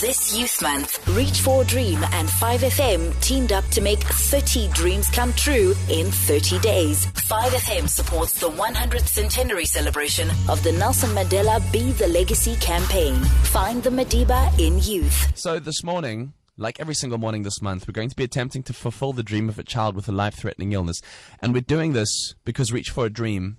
[0.00, 5.08] This Youth Month, Reach for a Dream and 5FM teamed up to make 30 dreams
[5.08, 7.06] come true in 30 days.
[7.06, 13.14] 5FM supports the 100th centenary celebration of the Nelson Mandela Be the Legacy campaign.
[13.44, 15.32] Find the Madiba in youth.
[15.34, 18.74] So this morning, like every single morning this month, we're going to be attempting to
[18.74, 21.00] fulfill the dream of a child with a life threatening illness.
[21.40, 23.56] And we're doing this because Reach for a Dream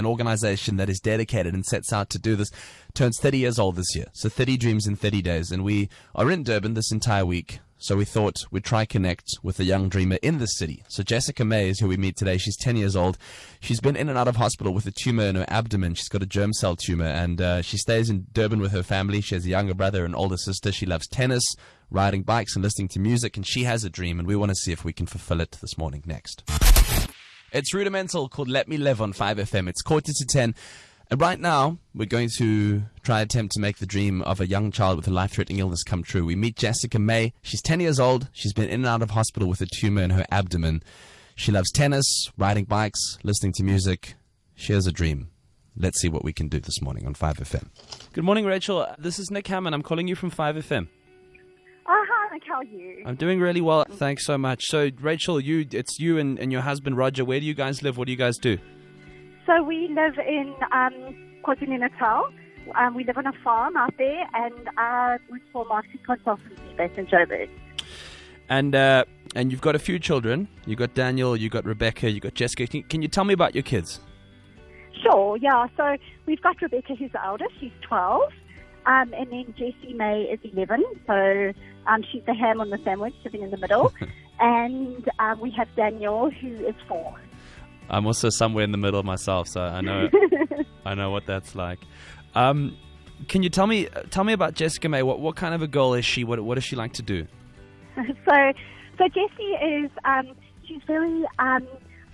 [0.00, 2.50] an organization that is dedicated and sets out to do this,
[2.94, 4.06] turns 30 years old this year.
[4.12, 5.52] So 30 dreams in 30 days.
[5.52, 7.60] And we are in Durban this entire week.
[7.82, 10.84] So we thought we'd try connect with a young dreamer in the city.
[10.88, 12.36] So Jessica May is who we meet today.
[12.36, 13.16] She's 10 years old.
[13.60, 15.94] She's been in and out of hospital with a tumor in her abdomen.
[15.94, 19.22] She's got a germ cell tumor and uh, she stays in Durban with her family.
[19.22, 20.72] She has a younger brother and older sister.
[20.72, 21.44] She loves tennis,
[21.90, 23.38] riding bikes and listening to music.
[23.38, 25.56] And she has a dream and we want to see if we can fulfill it
[25.62, 26.69] this morning next.
[27.52, 29.68] It's Rudimental called Let Me Live on 5FM.
[29.68, 30.54] It's quarter to 10.
[31.10, 34.70] And right now, we're going to try attempt to make the dream of a young
[34.70, 36.24] child with a life threatening illness come true.
[36.24, 37.32] We meet Jessica May.
[37.42, 38.28] She's 10 years old.
[38.32, 40.84] She's been in and out of hospital with a tumor in her abdomen.
[41.34, 44.14] She loves tennis, riding bikes, listening to music.
[44.54, 45.30] She has a dream.
[45.76, 47.66] Let's see what we can do this morning on 5FM.
[48.12, 48.86] Good morning, Rachel.
[48.96, 49.74] This is Nick Hammond.
[49.74, 50.86] I'm calling you from 5FM.
[52.32, 52.42] Nick.
[52.46, 53.02] How are you?
[53.06, 53.84] I'm doing really well.
[53.84, 54.66] Thanks so much.
[54.66, 57.24] So, Rachel, you it's you and, and your husband Roger.
[57.24, 57.96] Where do you guys live?
[57.96, 58.58] What do you guys do?
[59.46, 62.28] So we live in um, KwaZulu Natal.
[62.76, 66.98] Um, we live on a farm out there, and uh, work for marketing consultancy based
[66.98, 67.48] in Joburg.
[68.48, 70.48] And uh, and you've got a few children.
[70.66, 71.36] You got Daniel.
[71.36, 72.10] You got Rebecca.
[72.10, 72.66] You got Jessica.
[72.66, 74.00] Can, can you tell me about your kids?
[75.02, 75.36] Sure.
[75.38, 75.66] Yeah.
[75.76, 77.52] So we've got Rebecca, who's the eldest.
[77.60, 78.30] She's twelve.
[78.86, 81.52] Um, and then Jessie May is 11, so
[81.90, 83.92] um, she's the ham on the sandwich sitting in the middle.
[84.40, 87.14] and um, we have Daniel, who is four.
[87.88, 90.08] I'm also somewhere in the middle myself, so I know
[90.84, 91.80] I know what that's like.
[92.36, 92.76] Um,
[93.26, 95.02] can you tell me tell me about Jessica May?
[95.02, 96.22] What what kind of a girl is she?
[96.22, 97.26] What what does she like to do?
[97.96, 98.52] so
[98.96, 100.30] so Jessie is um,
[100.66, 101.66] she's very um,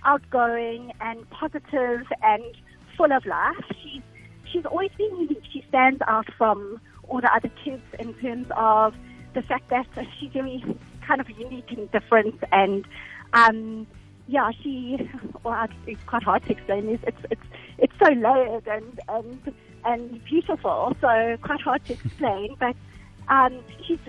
[0.03, 2.43] outgoing and positive and
[2.97, 3.55] full of life.
[3.83, 4.01] She's
[4.51, 5.43] she's always been unique.
[5.53, 8.95] She stands out from all the other kids in terms of
[9.37, 9.85] the fact that
[10.19, 10.63] she's very
[11.07, 12.43] kind of unique and different.
[12.51, 12.85] And
[13.33, 13.85] um,
[14.27, 14.97] yeah, she
[15.43, 16.89] well, it's quite hard to explain.
[16.89, 17.47] It's it's it's,
[17.77, 19.53] it's so layered and and
[19.85, 20.95] and beautiful.
[20.99, 22.55] So quite hard to explain.
[22.59, 22.75] but
[23.29, 23.99] um, she's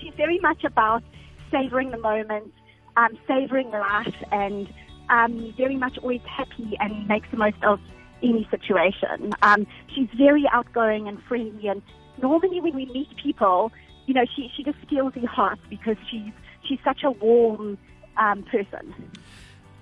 [0.00, 1.04] she's very much about
[1.52, 2.52] savoring the moment,
[2.96, 4.68] um, savoring life, and
[5.10, 7.78] um, very much always happy and makes the most of
[8.20, 9.32] any situation.
[9.42, 11.82] Um, she's very outgoing and friendly, and
[12.20, 13.70] normally when we meet people,
[14.06, 16.32] you know, she, she just steals your heart because she's
[16.66, 17.78] she's such a warm
[18.16, 18.94] um, person.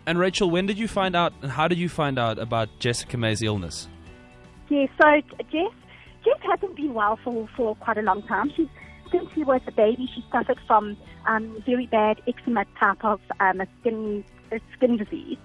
[0.07, 3.17] And Rachel, when did you find out, and how did you find out about Jessica
[3.17, 3.89] May's illness?
[4.69, 5.21] Yeah, so
[5.51, 5.73] Jess,
[6.25, 8.51] Jess hasn't been well for, for quite a long time.
[8.57, 8.69] She's
[9.11, 13.61] since she was a baby, she suffered from um, very bad eczema type of um,
[13.61, 15.39] a skin a skin disease.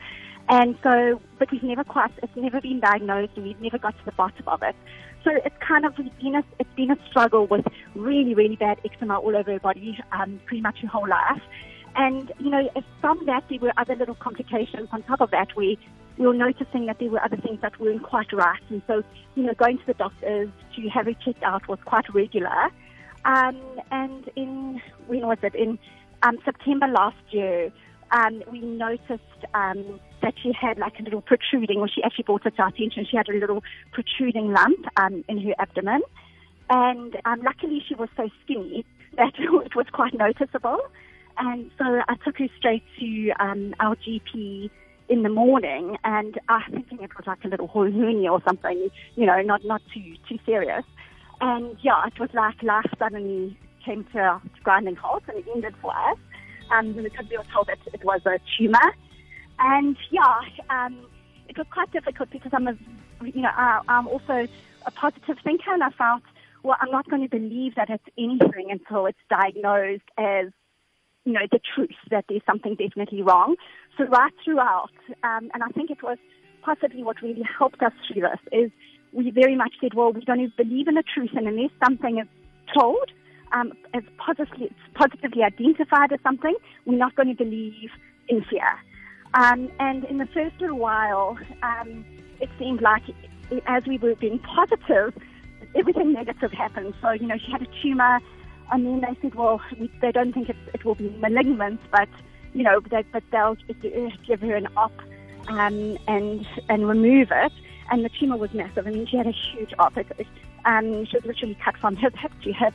[0.47, 4.05] And so, but we've never quite, it's never been diagnosed and we've never got to
[4.05, 4.75] the bottom of it.
[5.23, 9.17] So it's kind of been a, it's been a struggle with really, really bad eczema
[9.17, 11.41] all over her body, um, pretty much her whole life.
[11.95, 12.69] And, you know,
[13.01, 15.75] from that, there were other little complications on top of that where
[16.17, 18.61] we were noticing that there were other things that weren't quite right.
[18.69, 22.13] And so, you know, going to the doctors to have it checked out was quite
[22.13, 22.69] regular.
[23.23, 23.59] Um,
[23.91, 25.55] and in, when was it?
[25.55, 25.79] In
[26.21, 27.71] um, September last year,
[28.11, 29.21] um, we noticed
[29.53, 32.69] um, that she had like a little protruding, or she actually brought it to our
[32.69, 33.05] attention.
[33.09, 36.01] She had a little protruding lump um, in her abdomen.
[36.69, 38.85] And um, luckily, she was so skinny
[39.17, 40.79] that it was quite noticeable.
[41.37, 44.69] And so I took her straight to um, our GP
[45.07, 48.89] in the morning, and I uh, thinking it was like a little hernia or something,
[49.15, 50.83] you know, not not too too serious.
[51.41, 55.75] And yeah, it was like life suddenly came to a grinding halt, and it ended
[55.81, 56.17] for us
[56.71, 58.93] um, because we were told that it was a tumor.
[59.59, 61.07] And yeah, um,
[61.47, 62.77] it was quite difficult because I'm a,
[63.23, 64.47] you know, I, I'm also
[64.85, 66.23] a positive thinker, and I felt,
[66.63, 70.47] well, I'm not going to believe that it's anything until it's diagnosed as,
[71.23, 73.55] you know, the truth that there's something definitely wrong.
[73.97, 74.91] So right throughout,
[75.23, 76.17] um, and I think it was
[76.61, 78.71] possibly what really helped us through this is
[79.11, 82.27] we very much said, well, we don't believe in the truth, and unless something is
[82.77, 83.09] told,
[83.55, 86.55] um, as positively, positively identified as something,
[86.85, 87.89] we're not going to believe
[88.27, 88.67] in fear.
[89.33, 92.05] Um, and in the first little while, um,
[92.41, 95.13] it seemed like it, as we were being positive,
[95.73, 96.93] everything negative happened.
[97.01, 98.19] So, you know, she had a tumor,
[98.71, 102.09] and then they said, well, we, they don't think it, it will be malignant, but,
[102.53, 103.57] you know, they, but they'll
[104.27, 104.93] give her an op
[105.47, 107.53] um, and, and remove it.
[107.91, 108.87] And the tumor was massive.
[108.87, 109.95] I mean, she had a huge op.
[109.97, 110.07] It,
[110.65, 112.73] um, she was literally cut from hip, hip to hip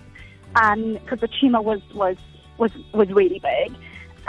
[0.55, 2.17] because the tumor was was
[2.58, 3.75] was was really big.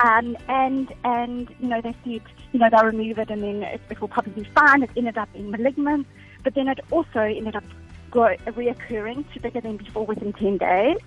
[0.03, 2.21] Um, and and you know they said
[2.51, 4.83] you know they'll remove it and then it, it will probably be fine.
[4.83, 6.07] It ended up being malignant,
[6.43, 7.63] but then it also ended up
[8.09, 10.97] grow, reoccurring to bigger than before within ten days,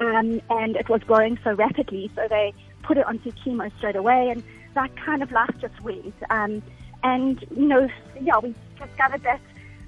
[0.00, 2.10] um, and it was growing so rapidly.
[2.14, 4.42] So they put it onto chemo straight away, and
[4.74, 6.14] that kind of life just went.
[6.30, 6.62] Um,
[7.04, 7.88] and you know,
[8.20, 9.40] yeah, we discovered that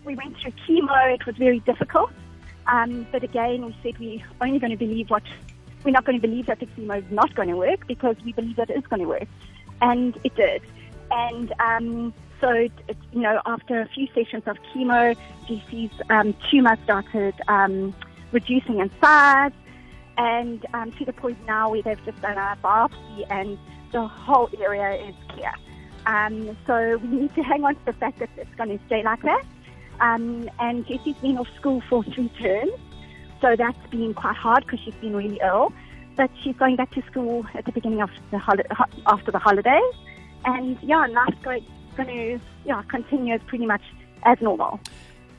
[0.04, 1.14] we went through chemo.
[1.14, 2.10] It was very difficult,
[2.66, 5.22] um, but again, we said we're only going to believe what
[5.84, 8.32] we're not going to believe that the chemo is not going to work because we
[8.32, 9.28] believe that it is going to work,
[9.82, 10.62] and it did.
[11.10, 15.16] And um, so, it, it, you know, after a few sessions of chemo,
[15.46, 17.94] Jessie's um, tumor started um,
[18.32, 19.52] reducing in size,
[20.16, 23.58] and um, to the point now where they've just done a biopsy, and
[23.92, 25.52] the whole area is clear.
[26.06, 29.02] Um, so we need to hang on to the fact that it's going to stay
[29.02, 29.44] like that.
[30.00, 32.72] Um, and Jessie's been off school for three terms.
[33.40, 35.72] So that's been quite hard because she's been really ill.
[36.16, 38.56] But she's going back to school at the beginning of the hol-
[39.06, 39.82] after the holidays,
[40.44, 43.82] and yeah, life's going, going to yeah continue pretty much
[44.22, 44.78] as normal.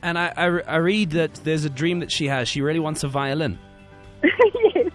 [0.02, 2.48] And I, I, I read that there's a dream that she has.
[2.48, 3.58] She really wants a violin.
[4.22, 4.92] yes.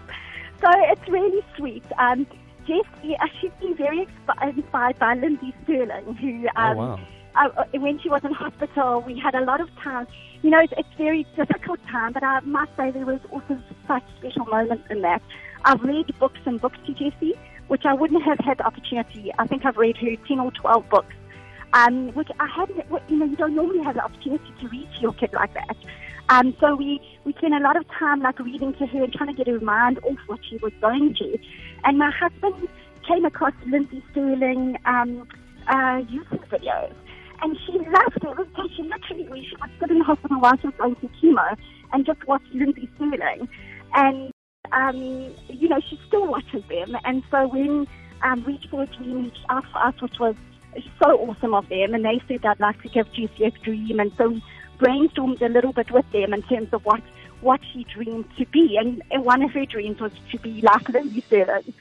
[0.61, 1.83] So it's really sweet.
[1.97, 2.27] Um,
[2.61, 4.07] Jessie, uh, she's been very
[4.43, 6.99] inspired by Lindsey Stirling, who um, oh, wow.
[7.35, 10.07] Uh, when she was in hospital, we had a lot of time.
[10.41, 14.03] You know, it's, it's very difficult time, but I must say there was also such
[14.17, 15.21] special moments in that.
[15.63, 17.35] I've read books and books to Jessie,
[17.67, 19.31] which I wouldn't have had the opportunity.
[19.39, 21.15] I think I've read her 10 or 12 books,
[21.73, 25.01] um, which I hadn't, you know, you don't normally have the opportunity to read to
[25.01, 25.77] your kid like that.
[26.29, 29.29] Um, so we, we spent a lot of time like reading to her and trying
[29.29, 31.37] to get her mind off what she was going through.
[31.83, 32.67] And my husband
[33.07, 35.27] came across Lindsey Stirling um,
[35.67, 36.93] uh, YouTube videos
[37.41, 38.47] and she loved it.
[38.55, 41.09] So she literally, we she was sitting in the hospital while she was going through
[41.21, 41.57] chemo
[41.93, 43.49] and just watched Lindsey Stirling.
[43.93, 44.31] And,
[44.71, 44.95] um,
[45.49, 46.95] you know, she still watches them.
[47.03, 47.87] And so when
[48.23, 50.35] um, Reach for a Dream reached out for us, which was
[51.01, 53.99] so awesome of them, and they said they'd like to give Jessie a dream.
[53.99, 54.43] And so we
[54.79, 57.01] brainstormed a little bit with them in terms of what,
[57.41, 58.77] what she dreamed to be.
[58.77, 61.73] And, and one of her dreams was to be like Lindsey Stirling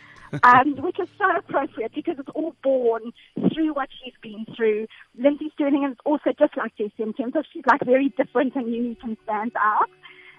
[0.42, 3.12] um, which is so appropriate because it's all born
[3.52, 4.86] through what she's been through.
[5.18, 8.72] Lindsey Stirling is also just like Jessie in terms of she's like very different and
[8.72, 9.90] unique and stands out,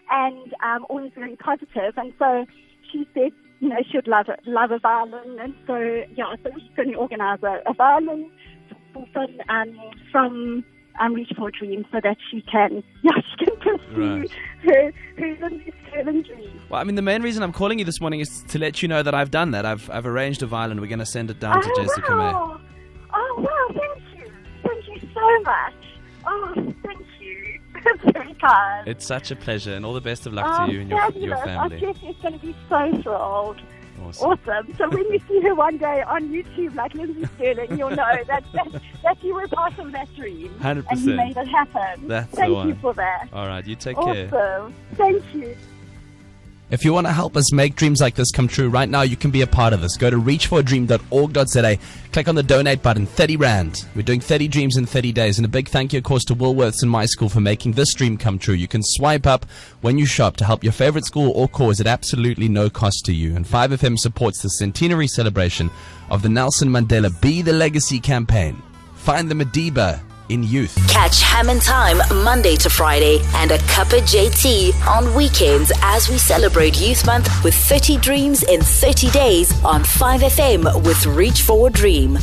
[0.10, 1.94] and um, always very positive.
[1.98, 2.46] And so
[2.92, 5.76] she said, you know, she'd love love a violin, and so
[6.16, 8.32] yeah, so we're going to organise a, a violin
[8.94, 9.78] for fun um,
[10.12, 10.66] from
[11.02, 14.32] um, Reach for a Dream so that she can, yeah, she can pursue Right.
[14.64, 16.62] her, her Lindsey Stirling dream.
[16.70, 18.88] Well, I mean, the main reason I'm calling you this morning is to let you
[18.88, 19.66] know that I've done that.
[19.66, 20.80] I've, I've arranged a violin.
[20.80, 22.18] We're going to send it down to oh, Jessica May.
[22.18, 22.62] wow.
[23.14, 24.32] Oh, wow, thank you.
[24.64, 25.74] Thank you so much.
[26.26, 27.60] Oh, thank you.
[27.84, 28.88] That's very kind.
[28.88, 31.00] It's such a pleasure, and all the best of luck oh, to you and your,
[31.00, 31.26] fabulous.
[31.28, 31.84] your family.
[31.84, 33.62] Oh, Jessie is going to be so thrilled.
[34.02, 34.32] Awesome.
[34.32, 34.76] Awesome.
[34.78, 37.96] So when you see her one day on YouTube like Lindsey Stirling, you'll know
[38.28, 40.54] that, that, that you were part of that dream.
[40.60, 40.86] 100%.
[40.90, 42.08] And you made it happen.
[42.08, 43.30] That's Thank you for that.
[43.34, 44.28] All right, you take care.
[44.34, 44.74] Awesome.
[44.96, 45.56] Thank you.
[46.72, 49.18] If you want to help us make dreams like this come true right now, you
[49.18, 49.98] can be a part of this.
[49.98, 51.78] Go to reachforadream.org.za,
[52.14, 53.86] click on the donate button, 30 Rand.
[53.94, 55.38] We're doing 30 dreams in 30 days.
[55.38, 57.94] And a big thank you, of course, to Woolworths and My School for making this
[57.94, 58.56] dream come true.
[58.56, 59.46] You can swipe up
[59.82, 63.14] when you shop to help your favorite school or cause at absolutely no cost to
[63.14, 63.36] you.
[63.36, 65.70] And 5FM supports the centenary celebration
[66.10, 68.62] of the Nelson Mandela Be the Legacy campaign.
[68.96, 70.76] Find the Madiba in youth.
[70.88, 76.10] Catch Ham and Time Monday to Friday and a cup of JT on weekends as
[76.10, 81.68] we celebrate Youth Month with 30 dreams in 30 days on 5FM with Reach for
[81.68, 82.18] a Dream.